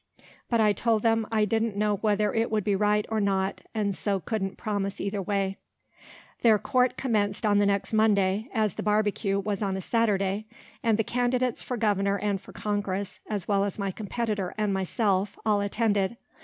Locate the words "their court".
6.41-6.97